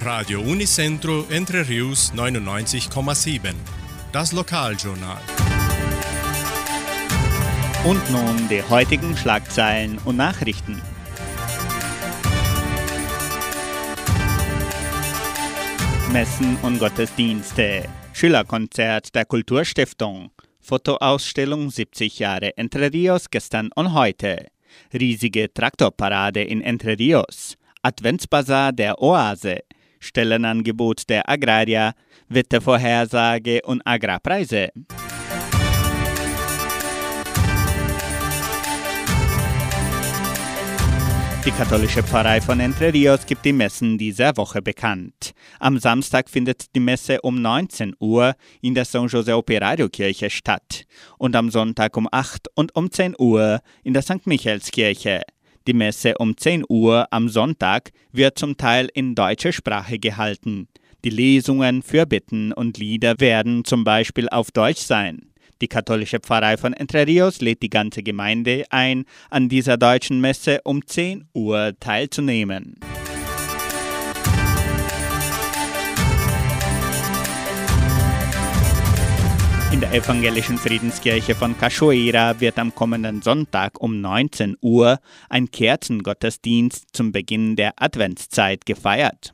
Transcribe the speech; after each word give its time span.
Radio 0.00 0.40
Unicentro 0.40 1.26
Entre 1.28 1.68
Rius 1.68 2.12
99,7. 2.14 3.52
Das 4.12 4.30
Lokaljournal. 4.30 5.20
Und 7.84 8.08
nun 8.12 8.48
die 8.48 8.62
heutigen 8.62 9.16
Schlagzeilen 9.16 9.98
und 10.04 10.16
Nachrichten. 10.16 10.80
Messen 16.12 16.56
und 16.62 16.78
Gottesdienste. 16.78 17.88
Schülerkonzert 18.12 19.12
der 19.16 19.24
Kulturstiftung. 19.24 20.30
Fotoausstellung 20.60 21.70
70 21.70 22.20
Jahre 22.20 22.56
Entre 22.56 22.92
Rios 22.92 23.30
gestern 23.30 23.70
und 23.74 23.94
heute. 23.94 24.46
Riesige 24.92 25.52
Traktorparade 25.52 26.44
in 26.44 26.62
Entre 26.62 26.96
Rios. 26.96 27.56
Adventsbazar 27.82 28.72
der 28.72 29.02
Oase. 29.02 29.62
Stellenangebot 30.00 31.08
der 31.08 31.28
Agraria. 31.28 31.94
Wettervorhersage 32.28 33.62
und 33.64 33.80
Agrarpreise. 33.86 34.68
Die 41.48 41.50
katholische 41.52 42.02
Pfarrei 42.02 42.42
von 42.42 42.60
Entre 42.60 42.92
Rios 42.92 43.24
gibt 43.24 43.42
die 43.46 43.54
Messen 43.54 43.96
dieser 43.96 44.36
Woche 44.36 44.60
bekannt. 44.60 45.32
Am 45.58 45.78
Samstag 45.78 46.28
findet 46.28 46.74
die 46.74 46.80
Messe 46.80 47.22
um 47.22 47.40
19 47.40 47.94
Uhr 48.00 48.34
in 48.60 48.74
der 48.74 48.84
San 48.84 49.06
Jose 49.06 49.34
Operario 49.34 49.88
Kirche 49.88 50.28
statt 50.28 50.84
und 51.16 51.34
am 51.34 51.50
Sonntag 51.50 51.96
um 51.96 52.06
8 52.12 52.48
und 52.54 52.76
um 52.76 52.90
10 52.90 53.14
Uhr 53.18 53.60
in 53.82 53.94
der 53.94 54.02
St. 54.02 54.26
Michaelskirche. 54.26 55.22
Die 55.68 55.74
Messe 55.74 56.14
um 56.16 56.34
10 56.34 56.64
Uhr 56.70 57.06
am 57.10 57.28
Sonntag 57.28 57.90
wird 58.10 58.38
zum 58.38 58.56
Teil 58.56 58.88
in 58.94 59.14
deutscher 59.14 59.52
Sprache 59.52 59.98
gehalten. 59.98 60.66
Die 61.04 61.10
Lesungen 61.10 61.82
für 61.82 62.06
Bitten 62.06 62.54
und 62.54 62.78
Lieder 62.78 63.20
werden 63.20 63.66
zum 63.66 63.84
Beispiel 63.84 64.30
auf 64.30 64.50
Deutsch 64.50 64.80
sein. 64.80 65.30
Die 65.60 65.68
katholische 65.68 66.20
Pfarrei 66.20 66.56
von 66.56 66.72
Entre 66.72 67.06
Rios 67.06 67.42
lädt 67.42 67.62
die 67.62 67.68
ganze 67.68 68.02
Gemeinde 68.02 68.64
ein, 68.70 69.04
an 69.28 69.50
dieser 69.50 69.76
deutschen 69.76 70.22
Messe 70.22 70.62
um 70.64 70.86
10 70.86 71.26
Uhr 71.34 71.74
teilzunehmen. 71.78 72.76
Der 79.90 80.02
evangelischen 80.02 80.58
Friedenskirche 80.58 81.34
von 81.34 81.56
Cachoeira 81.56 82.40
wird 82.40 82.58
am 82.58 82.74
kommenden 82.74 83.22
Sonntag 83.22 83.80
um 83.80 84.00
19 84.00 84.56
Uhr 84.60 84.98
ein 85.28 85.50
Kerzengottesdienst 85.50 86.88
zum 86.92 87.12
Beginn 87.12 87.56
der 87.56 87.72
Adventszeit 87.76 88.66
gefeiert. 88.66 89.32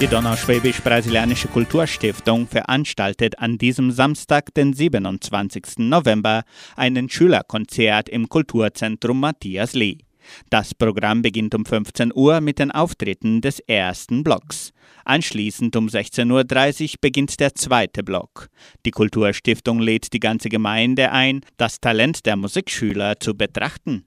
Die 0.00 0.06
Donauschwäbisch-Brasilianische 0.06 1.48
Kulturstiftung 1.48 2.46
veranstaltet 2.46 3.38
an 3.38 3.58
diesem 3.58 3.92
Samstag, 3.92 4.52
den 4.54 4.72
27. 4.72 5.78
November, 5.78 6.42
einen 6.74 7.08
Schülerkonzert 7.08 8.08
im 8.08 8.28
Kulturzentrum 8.28 9.20
Matthias 9.20 9.72
Lee. 9.72 10.05
Das 10.50 10.74
Programm 10.74 11.22
beginnt 11.22 11.54
um 11.54 11.64
15 11.64 12.12
Uhr 12.14 12.40
mit 12.40 12.58
den 12.58 12.70
Auftritten 12.70 13.40
des 13.40 13.60
ersten 13.60 14.24
Blocks. 14.24 14.72
Anschließend 15.04 15.76
um 15.76 15.86
16.30 15.86 16.82
Uhr 16.82 16.94
beginnt 17.00 17.38
der 17.38 17.54
zweite 17.54 18.02
Block. 18.02 18.48
Die 18.84 18.90
Kulturstiftung 18.90 19.80
lädt 19.80 20.12
die 20.12 20.20
ganze 20.20 20.48
Gemeinde 20.48 21.12
ein, 21.12 21.42
das 21.56 21.80
Talent 21.80 22.26
der 22.26 22.36
Musikschüler 22.36 23.18
zu 23.20 23.34
betrachten. 23.36 24.04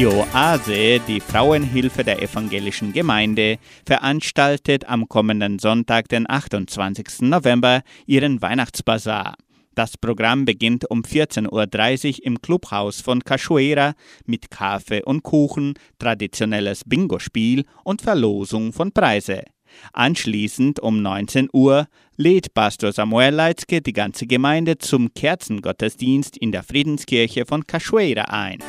Die 0.00 0.06
Oase, 0.06 0.98
die 1.06 1.20
Frauenhilfe 1.20 2.02
der 2.04 2.22
evangelischen 2.22 2.94
Gemeinde, 2.94 3.58
veranstaltet 3.84 4.88
am 4.88 5.06
kommenden 5.10 5.58
Sonntag, 5.58 6.08
den 6.08 6.24
28. 6.26 7.28
November, 7.28 7.82
ihren 8.06 8.40
Weihnachtsbazar. 8.40 9.34
Das 9.74 9.98
Programm 9.98 10.46
beginnt 10.46 10.90
um 10.90 11.02
14.30 11.02 12.20
Uhr 12.20 12.26
im 12.26 12.40
Clubhaus 12.40 13.02
von 13.02 13.22
Cachoeira 13.22 13.92
mit 14.24 14.50
Kaffee 14.50 15.02
und 15.04 15.22
Kuchen, 15.22 15.74
traditionelles 15.98 16.82
Bingo-Spiel 16.86 17.66
und 17.84 18.00
Verlosung 18.00 18.72
von 18.72 18.92
Preise. 18.92 19.42
Anschließend 19.92 20.80
um 20.80 21.02
19 21.02 21.50
Uhr 21.52 21.88
lädt 22.16 22.54
Pastor 22.54 22.92
Samuel 22.92 23.34
Leitzke 23.34 23.82
die 23.82 23.92
ganze 23.92 24.26
Gemeinde 24.26 24.78
zum 24.78 25.12
Kerzengottesdienst 25.12 26.38
in 26.38 26.52
der 26.52 26.62
Friedenskirche 26.62 27.44
von 27.44 27.66
Cachoeira 27.66 28.22
ein. 28.22 28.60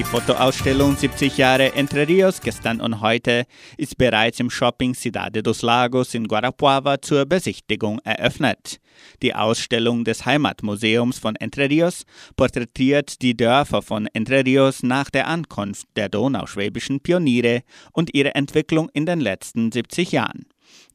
Die 0.00 0.04
Fotoausstellung 0.04 0.96
70 0.96 1.36
Jahre 1.36 1.74
Entre 1.74 2.08
Rios 2.08 2.40
gestern 2.40 2.80
und 2.80 3.02
heute 3.02 3.44
ist 3.76 3.98
bereits 3.98 4.40
im 4.40 4.48
Shopping 4.48 4.94
Cidade 4.94 5.42
dos 5.42 5.60
Lagos 5.60 6.14
in 6.14 6.26
Guarapuava 6.26 7.02
zur 7.02 7.26
Besichtigung 7.26 7.98
eröffnet. 8.02 8.80
Die 9.20 9.34
Ausstellung 9.34 10.04
des 10.04 10.24
Heimatmuseums 10.24 11.18
von 11.18 11.36
Entre 11.36 11.68
Rios 11.68 12.04
porträtiert 12.34 13.20
die 13.20 13.36
Dörfer 13.36 13.82
von 13.82 14.06
Entre 14.14 14.42
Rios 14.42 14.82
nach 14.82 15.10
der 15.10 15.26
Ankunft 15.26 15.86
der 15.96 16.08
donauschwäbischen 16.08 17.00
Pioniere 17.00 17.60
und 17.92 18.14
ihre 18.14 18.34
Entwicklung 18.34 18.88
in 18.94 19.04
den 19.04 19.20
letzten 19.20 19.70
70 19.70 20.12
Jahren. 20.12 20.46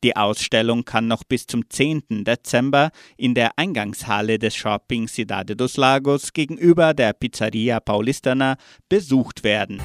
Die 0.03 0.15
Ausstellung 0.15 0.85
kann 0.85 1.07
noch 1.07 1.23
bis 1.23 1.47
zum 1.47 1.69
10. 1.69 2.23
Dezember 2.25 2.91
in 3.17 3.33
der 3.33 3.57
Eingangshalle 3.57 4.37
des 4.37 4.55
Shopping 4.55 5.07
Cidade 5.07 5.55
dos 5.55 5.77
Lagos 5.77 6.33
gegenüber 6.33 6.93
der 6.93 7.13
Pizzeria 7.13 7.79
Paulistana 7.79 8.57
besucht 8.89 9.43
werden. 9.43 9.81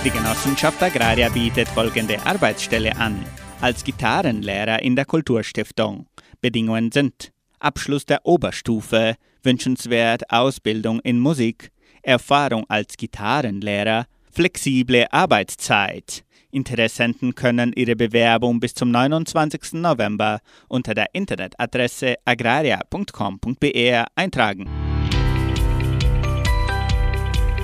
Die 0.02 0.10
Genossenschaft 0.10 0.82
Agraria 0.82 1.28
bietet 1.28 1.68
folgende 1.68 2.18
Arbeitsstelle 2.24 2.96
an. 2.96 3.22
Als 3.60 3.84
Gitarrenlehrer 3.84 4.80
in 4.80 4.96
der 4.96 5.04
Kulturstiftung. 5.04 6.06
Bedingungen 6.40 6.90
sind 6.90 7.32
Abschluss 7.58 8.06
der 8.06 8.24
Oberstufe, 8.24 9.16
wünschenswert 9.42 10.30
Ausbildung 10.30 11.00
in 11.00 11.18
Musik, 11.18 11.70
Erfahrung 12.02 12.64
als 12.68 12.96
Gitarrenlehrer, 12.96 14.06
flexible 14.30 15.06
Arbeitszeit. 15.10 16.24
Interessenten 16.50 17.34
können 17.34 17.72
ihre 17.74 17.94
Bewerbung 17.94 18.58
bis 18.58 18.74
zum 18.74 18.90
29. 18.90 19.74
November 19.74 20.40
unter 20.68 20.94
der 20.94 21.14
Internetadresse 21.14 22.16
agraria.com.br 22.24 24.04
eintragen. 24.16 24.68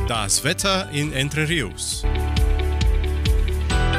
Das 0.06 0.44
Wetter 0.44 0.88
in 0.92 1.12
Entre 1.12 1.48
Rios. 1.48 2.04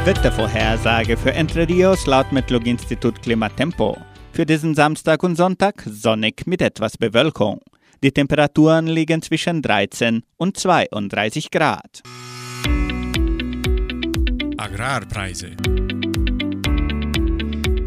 Wettervorhersage 0.06 1.18
für 1.18 1.34
Entre 1.34 1.68
Rios 1.68 2.06
laut 2.06 2.32
Metlog-Institut 2.32 3.22
Klimatempo. 3.22 3.98
Für 4.38 4.46
diesen 4.46 4.76
Samstag 4.76 5.24
und 5.24 5.36
Sonntag 5.36 5.82
sonnig 5.88 6.46
mit 6.46 6.62
etwas 6.62 6.96
Bewölkung. 6.96 7.60
Die 8.04 8.12
Temperaturen 8.12 8.86
liegen 8.86 9.24
zwischen 9.24 9.64
13 9.64 10.22
und 10.38 10.56
32 10.56 11.50
Grad. 11.50 12.04
Agrarpreise. 14.58 15.56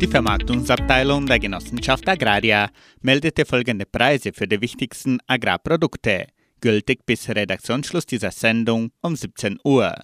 Die 0.01 0.09
Vermarktungsabteilung 0.09 1.27
der 1.27 1.39
Genossenschaft 1.39 2.09
Agraria 2.09 2.71
meldete 3.01 3.45
folgende 3.45 3.87
Preise 3.87 4.33
für 4.33 4.49
die 4.49 4.61
wichtigsten 4.61 5.21
Agrarprodukte, 5.29 6.27
gültig 6.61 7.07
bis 7.07 7.29
Redaktionsschluss 7.29 8.07
dieser 8.07 8.33
Sendung 8.33 8.91
um 9.03 9.15
17 9.15 9.61
Uhr. 9.63 9.95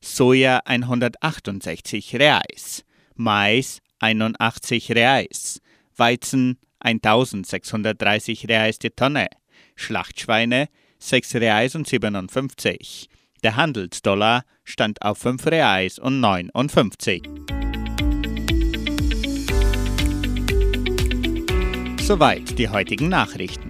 Soja 0.00 0.60
168 0.64 2.14
Reais, 2.14 2.84
Mais 3.16 3.80
81 3.98 4.92
Reais, 4.92 5.60
Weizen 5.98 6.58
1630 6.80 8.48
Reais 8.48 8.78
die 8.78 8.90
Tonne, 8.90 9.28
Schlachtschweine 9.74 10.68
6 10.98 11.36
Reais 11.36 11.74
und 11.74 11.86
57. 11.86 13.08
Der 13.42 13.56
Handelsdollar 13.56 14.44
stand 14.64 15.02
auf 15.02 15.18
5 15.18 15.46
Reais 15.46 15.98
und 15.98 16.20
59. 16.20 17.22
Soweit 22.00 22.58
die 22.58 22.68
heutigen 22.68 23.08
Nachrichten. 23.08 23.67